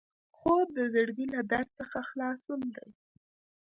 [0.37, 2.89] خوب د زړګي له درد څخه خلاصون دی